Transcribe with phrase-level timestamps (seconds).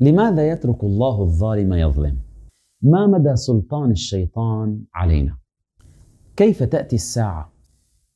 [0.00, 2.18] لماذا يترك الله الظالم يظلم؟
[2.82, 5.36] ما مدى سلطان الشيطان علينا؟
[6.36, 7.52] كيف تأتي الساعة؟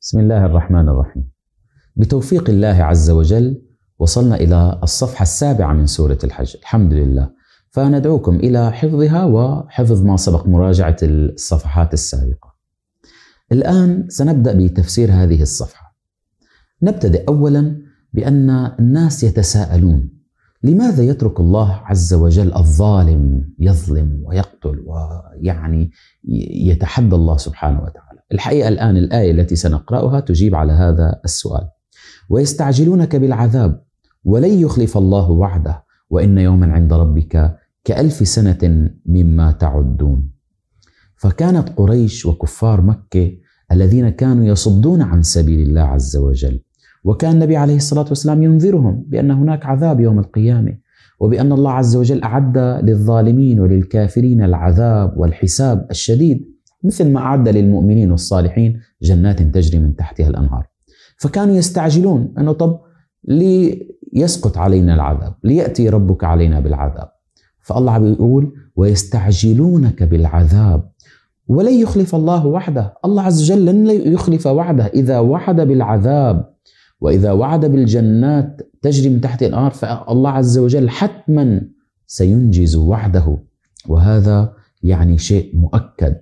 [0.01, 1.30] بسم الله الرحمن الرحيم.
[1.96, 3.62] بتوفيق الله عز وجل
[3.99, 7.30] وصلنا إلى الصفحة السابعة من سورة الحج، الحمد لله.
[7.71, 12.55] فندعوكم إلى حفظها وحفظ ما سبق مراجعة الصفحات السابقة.
[13.53, 15.97] الآن سنبدأ بتفسير هذه الصفحة.
[16.83, 17.83] نبتدئ أولا
[18.13, 20.18] بأن الناس يتساءلون
[20.62, 25.90] لماذا يترك الله عز وجل الظالم يظلم ويقتل ويعني
[26.68, 31.68] يتحدى الله سبحانه وتعالى؟ الحقيقة الآن الآية التي سنقرأها تجيب على هذا السؤال.
[32.30, 33.84] ويستعجلونك بالعذاب
[34.25, 40.30] ولن يخلف الله وعده وإن يوما عند ربك كألف سنة مما تعدون.
[41.16, 43.33] فكانت قريش وكفار مكة
[43.72, 46.61] الذين كانوا يصدون عن سبيل الله عز وجل.
[47.05, 50.78] وكان النبي عليه الصلاة والسلام ينذرهم بأن هناك عذاب يوم القيامة
[51.20, 58.80] وبأن الله عز وجل أعد للظالمين وللكافرين العذاب والحساب الشديد مثل ما أعد للمؤمنين والصالحين
[59.02, 60.66] جنات تجري من تحتها الأنهار.
[61.16, 62.80] فكانوا يستعجلون أنه طب
[63.24, 67.08] ليسقط علينا العذاب ليأتي ربك علينا بالعذاب.
[67.60, 70.90] فالله بيقول ويستعجلونك بالعذاب
[71.48, 72.94] ولن يخلف الله وحده.
[73.05, 76.58] الله عز وجل لن يخلف وعده إذا وعد بالعذاب.
[77.00, 81.60] وإذا وعد بالجنات تجري من تحت الأنهار فالله عز وجل حتما
[82.06, 83.38] سينجز وعده.
[83.88, 86.16] وهذا يعني شيء مؤكد.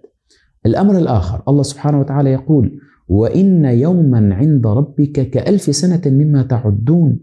[0.66, 7.20] الأمر الآخر الله سبحانه وتعالى يقول وإن يوما عند ربك كألف سنة مما تعدون.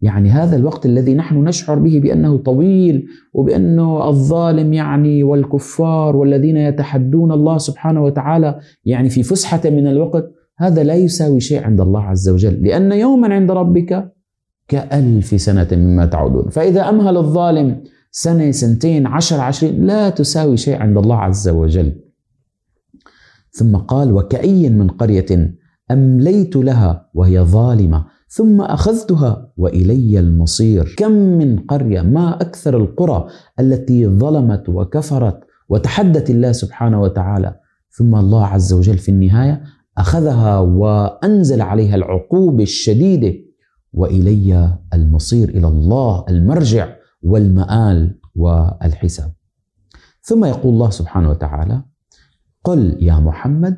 [0.00, 7.32] يعني هذا الوقت الذي نحن نشعر به بأنه طويل وبأنه الظالم يعني والكفار والذين يتحدون
[7.32, 12.28] الله سبحانه وتعالى يعني في فسحة من الوقت هذا لا يساوي شيء عند الله عز
[12.28, 14.14] وجل لأن يوما عند ربك
[14.68, 16.48] كألف سنة مما تعودون.
[16.48, 22.00] فإذا أمهل الظالم سنة سنتين عشر عشرين لا تساوي شيء عند الله عز وجل.
[23.50, 25.54] ثم قال وكأي من قرية
[25.90, 30.94] أمليت لها وهي ظالمة ثم أخذتها وإلي المصير.
[30.98, 33.26] كم من قرية ما أكثر القرى
[33.60, 37.56] التي ظلمت وكفرت وتحدت الله سبحانه وتعالى.
[37.90, 39.62] ثم الله عز وجل في النهاية
[39.98, 43.34] أخذها وأنزل عليها العقوبه الشديدة
[43.92, 46.88] وإلي المصير إلى الله المرجع
[47.22, 49.32] والمآل والحساب.
[50.22, 51.82] ثم يقول الله سبحانه وتعالى:
[52.64, 53.76] قل يا محمد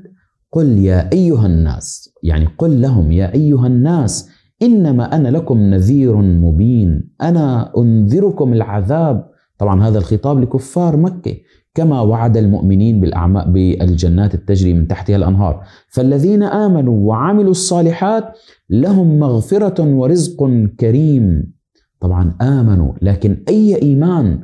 [0.53, 4.29] قل يا أيها الناس يعني قل لهم يا أيها الناس
[4.63, 11.37] إنما أنا لكم نذير مبين أنا أنذركم العذاب طبعا هذا الخطاب لكفار مكة
[11.75, 15.63] كما وعد المؤمنين بالأعماء بالجنات التجري من تحتها الأنهار.
[15.89, 18.25] فالذين آمنوا وعملوا الصالحات
[18.71, 20.51] لهم مغفرة ورزق
[20.81, 21.53] كريم.
[22.01, 24.39] طبعا آمنوا لكن أي إيمان؟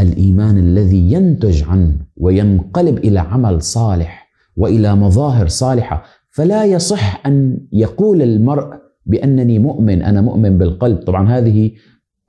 [0.00, 6.04] الإيمان الذي ينتج عنه وينقلب إلى عمل صالح وإلى مظاهر صالحة.
[6.30, 8.68] فلا يصح أن يقول المرء
[9.06, 10.98] بأنني مؤمن أنا مؤمن بالقلب.
[10.98, 11.70] طبعا هذه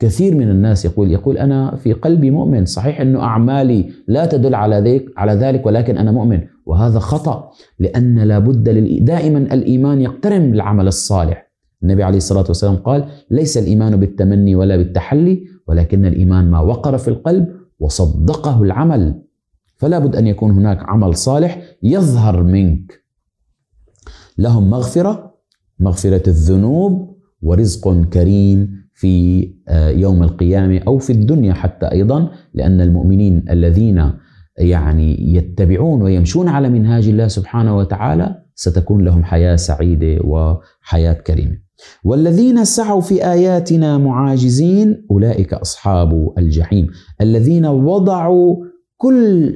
[0.05, 4.75] كثير من الناس يقول يقول أنا في قلبي مؤمن صحيح إنه أعمالي لا تدل على
[4.75, 6.41] ذلك على ذلك ولكن أنا مؤمن.
[6.65, 8.69] وهذا خطأ لأن لابد
[9.05, 11.51] دائما الإيمان يقترن بالعمل الصالح.
[11.83, 17.07] النبي عليه الصلاة والسلام قال ليس الإيمان بالتمني ولا بالتحلي ولكن الإيمان ما وقر في
[17.07, 17.47] القلب
[17.79, 19.21] وصدقه العمل.
[19.77, 23.03] فلا بد أن يكون هناك عمل صالح يظهر منك.
[24.37, 25.35] لهم مغفرة
[25.79, 28.84] مغفرة الذنوب ورزق كريم.
[28.95, 34.11] في آه، يوم القيامة أو في الدنيا حتى أيضا لأن المؤمنين الذين
[34.57, 41.57] يعني يتبعون ويمشون على منهاج الله سبحانه وتعالى ستكون لهم حياة سعيدة وحياة كريمة.
[42.03, 46.87] والذين سعوا في آياتنا معاجزين أولئك أصحاب الجحيم
[47.21, 48.65] الذين وضعوا
[48.97, 49.53] كل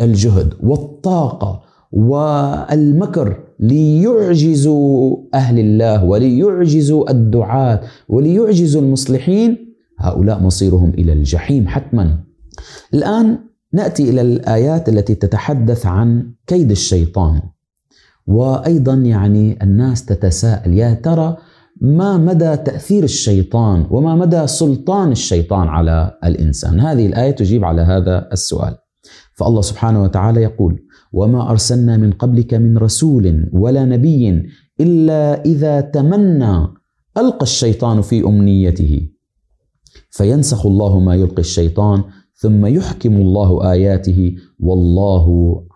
[0.00, 12.18] الجهد والطاقة والمكر ليعجزوا أهل الله وليعجزوا الدعاة وليعجزوا المصلحين هؤلاء مصيرهم إلى الجحيم حتما.
[12.94, 13.38] الآن
[13.72, 17.40] نأتي إلى الآيات التي تتحدث عن كيد الشيطان.
[18.26, 21.36] وأيضا يعني الناس تتساءل يا ترى
[21.80, 28.28] ما مدى تأثير الشيطان وما مدى سلطان الشيطان على الإنسان؟ هذه الآية تجيب على هذا
[28.32, 28.76] السؤال.
[29.34, 30.82] فالله سبحانه وتعالى يقول:
[31.12, 34.42] وما ارسلنا من قبلك من رسول ولا نبي
[34.80, 36.66] الا اذا تمنى
[37.18, 39.08] القى الشيطان في امنيته
[40.10, 45.26] فينسخ الله ما يلقي الشيطان ثم يحكم الله اياته والله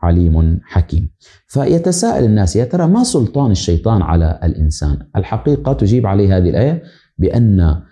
[0.03, 1.11] عليم حكيم.
[1.47, 6.83] فيتساءل الناس يا ترى ما سلطان الشيطان على الانسان؟ الحقيقة تجيب عليه هذه الآية
[7.19, 7.83] بأن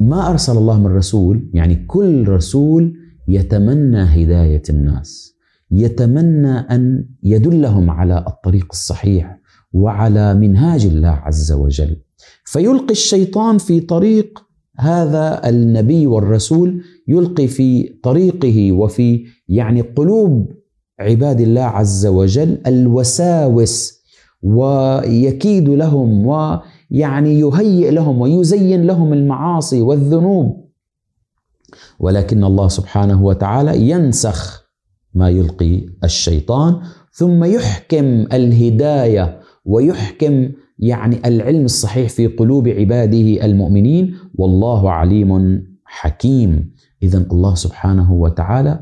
[0.00, 2.94] ما أرسل الله من رسول يعني كل رسول
[3.28, 5.33] يتمنى هداية الناس
[5.70, 9.40] يتمنى أن يدلهم على الطريق الصحيح
[9.72, 11.96] وعلى منهاج الله عز وجل.
[12.44, 14.44] فيلقي الشيطان في طريق
[14.78, 20.52] هذا النبي والرسول يلقي في طريقه وفي يعني قلوب
[21.00, 24.04] عباد الله عز وجل الوساوس
[24.42, 30.64] ويكيد لهم ويعني يهيئ لهم ويزين لهم المعاصي والذنوب.
[31.98, 34.63] ولكن الله سبحانه وتعالى ينسخ
[35.14, 36.80] ما يلقي الشيطان
[37.12, 47.26] ثم يحكم الهداية ويحكم يعني العلم الصحيح في قلوب عباده المؤمنين والله عليم حكيم اذا
[47.32, 48.80] الله سبحانه وتعالى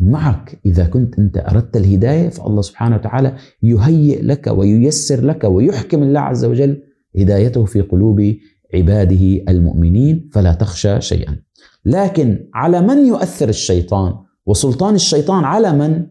[0.00, 6.20] معك إذا كنت أنت أردت الهداية فالله سبحانه وتعالى يهيئ لك وييسر لك ويحكم الله
[6.20, 6.82] عز وجل
[7.18, 8.34] هدايته في قلوب
[8.74, 11.36] عباده المؤمنين فلا تخشى شيئا.
[11.84, 14.14] لكن على من يؤثر الشيطان؟
[14.46, 16.06] وسلطان الشيطان على من؟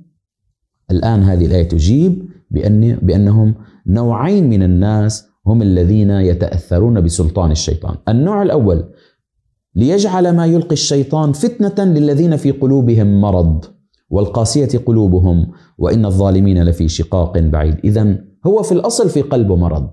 [0.91, 3.55] الآن هذه الآية تجيب بان بأنهم
[3.87, 7.95] نوعين من الناس هم الذين يتأثرون بسلطان الشيطان.
[8.07, 8.89] النوع الأول
[9.75, 13.65] ليجعل ما يلقي الشيطان فتنة للذين في قلوبهم مرض
[14.09, 19.89] والقاسية قلوبهم وإن الظالمين لفي شقاق بعيد اذا هو في الأصل في قلبه مرض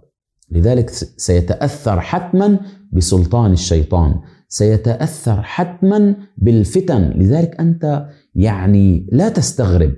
[0.50, 2.58] لذلك سيتأثر حتما
[2.92, 4.14] بسلطان الشيطان.
[4.48, 7.12] سيتأثر حتما بالفتن.
[7.16, 9.92] لذلك أنت يعني لا تستغرب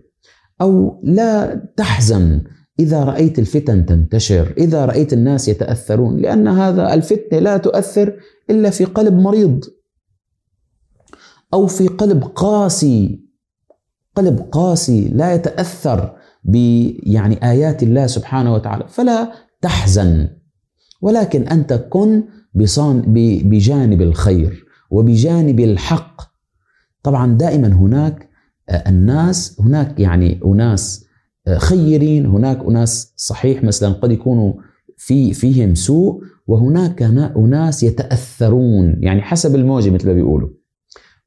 [0.60, 2.40] أو لا تحزن.
[2.80, 8.16] إذا رأيت الفتن تنتشر إذا رأيت الناس يتأثرون لأن هذا الفتنة لا تؤثر
[8.50, 9.64] إلا في قلب مريض
[11.54, 13.24] أو في قلب قاسي.
[14.16, 16.56] قلب قاسي لا يتأثر ب
[17.02, 18.84] يعني آيات الله سبحانه وتعالى.
[18.88, 20.28] فلا تحزن.
[21.02, 22.22] ولكن أنت كن
[22.54, 23.02] بصان
[23.44, 26.22] بجانب الخير وبجانب الحق.
[27.02, 28.28] طبعا دائما هناك
[28.70, 31.04] الناس هناك يعني أناس
[31.56, 34.52] خيرين هناك أناس صحيح مثلا قد يكونوا
[34.96, 37.02] في فيهم سوء وهناك
[37.36, 40.48] أناس يتأثرون يعني حسب الموجة مثل ما بيقولوا.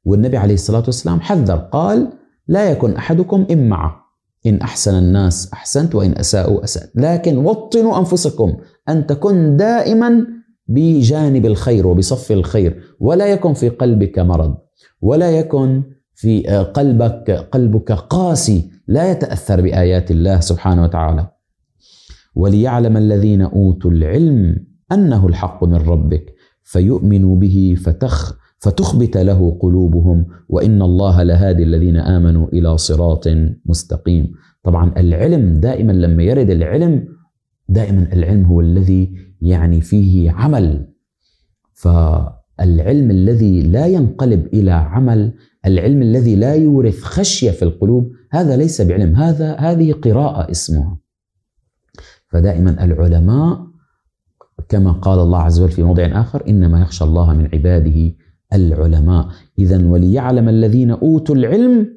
[0.04, 2.12] والنبي عليه الصلاة والسلام حذر قال
[2.48, 4.06] لا يكن أحدكم امعه
[4.46, 8.56] إن أحسن الناس أحسنت وإن أساءوا اسات لكن وطنوا أنفسكم
[8.88, 10.26] أن تكن دائما
[10.68, 14.56] بجانب الخير وبصف الخير ولا يكن في قلبك مرض
[15.00, 15.82] ولا يكن
[16.14, 16.42] في
[16.74, 21.28] قلبك قلبك قاسي لا يتأثر بآيات الله سبحانه وتعالى.
[22.34, 26.34] وليعلم الذين أوتوا العلم أنه الحق من ربك
[26.64, 33.28] فيؤمنوا به فتخ فتخبت له قلوبهم وإن الله لهادي الذين آمنوا إلى صراط
[33.66, 34.32] مستقيم.
[34.62, 37.15] طبعا العلم دائما لما يرد العلم
[37.68, 40.88] دائما العلم هو الذي يعني فيه عمل.
[41.74, 45.32] فالعلم الذي لا ينقلب إلى عمل
[45.66, 50.98] العلم الذي لا يورث خشية في القلوب هذا ليس بعلم هذا هذه قراءة اسمها.
[52.28, 53.66] فدائما العلماء
[54.68, 58.12] كما قال الله عز وجل في موضع آخر إنما يخشى الله من عباده
[58.52, 59.28] العلماء.
[59.58, 61.88] اذا وليعلم الذين أوتوا العلم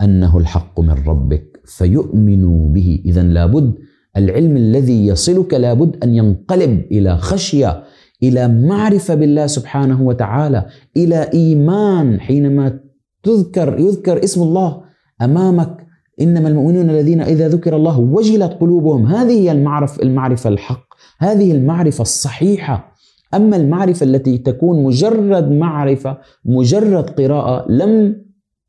[0.00, 3.02] أنه الحق من ربك فيؤمنوا به.
[3.04, 3.74] اذا لابد
[4.16, 7.82] العلم الذي يصلك لابد أن ينقلب إلى خشية
[8.22, 10.66] إلى معرفة بالله سبحانه وتعالى
[10.96, 12.80] إلى إيمان حينما
[13.22, 14.82] تذكر يذكر اسم الله
[15.22, 15.84] أمامك.
[16.20, 19.06] إنما المؤمنون الذين إذا ذكر الله وجلت قلوبهم.
[19.06, 20.84] هذه هي المعرفه المعرفة الحق.
[21.18, 22.94] هذه المعرفة الصحيحة.
[23.34, 28.24] أما المعرفة التي تكون مجرد معرفة مجرد قراءة لم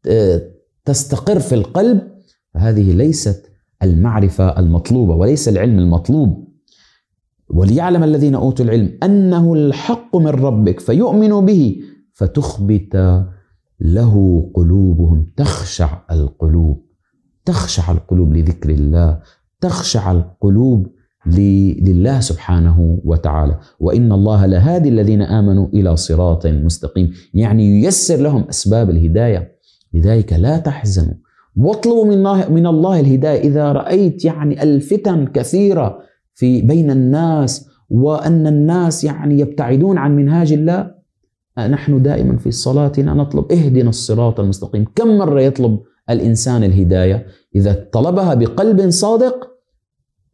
[0.08, 0.42] آه،
[0.86, 2.02] تستقر في القلب
[2.54, 6.48] فهذه ليست المعرفة المطلوبة وليس العلم المطلوب.
[7.50, 11.82] وليعلم الذين أوتوا العلم أنه الحق من ربك فيؤمنوا به
[12.14, 13.26] فتخبت
[13.80, 15.28] له قلوبهم.
[15.38, 16.86] تخشع القلوب.
[17.46, 19.20] تخشع القلوب لذكر الله.
[19.62, 20.88] تخشع القلوب
[21.28, 23.60] لله سبحانه وتعالى.
[23.80, 27.12] وإن الله لهادي الذين آمنوا إلى صراط مستقيم.
[27.34, 29.52] يعني ييسر لهم أسباب الهداية.
[29.94, 31.14] لذلك لا تحزنوا.
[31.56, 33.40] واطلبوا من الله من الله الهداية.
[33.40, 36.00] إذا رأيت يعني الفتن كثيرة
[36.34, 40.96] في بين الناس وأن الناس يعني يبتعدون عن منهاج الله
[41.58, 44.86] نحن دائما في صلاتنا نطلب اهدنا الصراط المستقيم.
[44.96, 49.52] كم مرة يطلب الإنسان الهداية؟ إذا طلبها بقلب صادق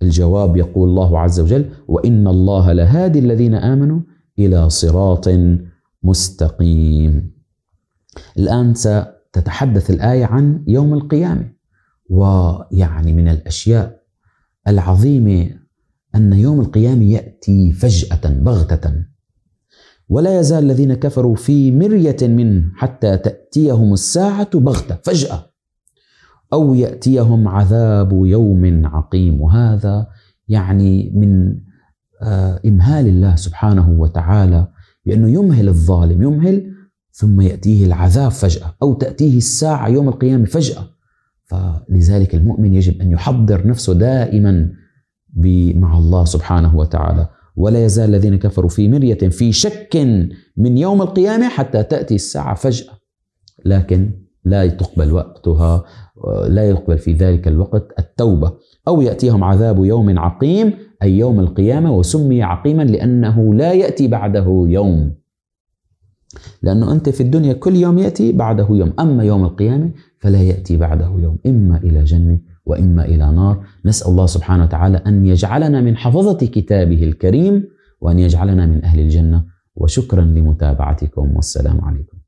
[0.02, 4.00] الجواب يقول الله عز وجل وإن الله لهادي الذين آمنوا
[4.40, 5.30] إلى صراط
[6.04, 7.32] مستقيم.
[8.38, 8.74] الآن
[9.32, 11.52] ستتحدث الآية عن يوم القيامة.
[12.10, 14.02] ويعني من الأشياء
[14.68, 15.50] العظيمة
[16.16, 18.94] أن يوم القيامة يأتي فجأة بغتة.
[20.10, 25.46] ولا يزال الذين كفروا في مرية منه حتى تأتيهم الساعة بغتة فجأة.
[26.54, 29.42] أو يأتيهم عذاب يوم عقيم.
[29.42, 30.08] وهذا
[30.48, 31.58] يعني من
[32.24, 34.68] آه، إمهال الله سبحانه وتعالى
[35.06, 36.71] بأنه يمهل الظالم يمهل
[37.12, 40.84] ثم يأتيه العذاب فجأة أو تأتيه الساعة يوم القيامة فجأة.
[41.46, 44.70] فلذلك المؤمن يجب أن يحضر نفسه دائما
[45.76, 47.30] مع الله سبحانه وتعالى.
[47.56, 49.96] ولا يزال الذين كفروا في مرية في شك
[50.58, 52.94] من يوم القيامة حتى تأتي الساعة فجأة.
[53.66, 54.12] لكن
[54.46, 55.84] لا تقبل وقتها
[56.48, 58.54] لا يقبل في ذلك الوقت التوبة.
[58.88, 65.21] أو يأتيهم عذاب يوم عقيم أي يوم القيامة وسمي عقيما لأنه لا يأتي بعده يوم.
[66.62, 71.12] لأنه أنت في الدنيا كل يوم يأتي بعده يوم أما يوم القيامة فلا يأتي بعده
[71.20, 73.66] يوم إما إلى جنة وإما إلى نار.
[73.86, 77.64] نسأل الله سبحانه وتعالى أن يجعلنا من حفظة كتابه الكريم
[78.02, 79.46] وأن يجعلنا من أهل الجنة.
[79.76, 82.21] وشكرا لمتابعتكم والسلام عليكم.